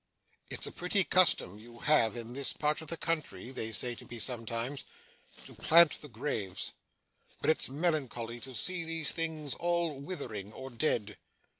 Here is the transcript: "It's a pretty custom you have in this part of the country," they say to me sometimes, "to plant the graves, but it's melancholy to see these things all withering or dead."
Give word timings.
"It's 0.49 0.65
a 0.65 0.71
pretty 0.71 1.03
custom 1.03 1.59
you 1.59 1.77
have 1.81 2.15
in 2.17 2.33
this 2.33 2.53
part 2.53 2.81
of 2.81 2.87
the 2.87 2.97
country," 2.97 3.51
they 3.51 3.71
say 3.71 3.93
to 3.93 4.07
me 4.07 4.17
sometimes, 4.17 4.83
"to 5.45 5.53
plant 5.53 6.01
the 6.01 6.09
graves, 6.09 6.73
but 7.39 7.51
it's 7.51 7.69
melancholy 7.69 8.39
to 8.39 8.55
see 8.55 8.83
these 8.83 9.11
things 9.11 9.53
all 9.53 9.99
withering 9.99 10.53
or 10.53 10.71
dead." 10.71 11.19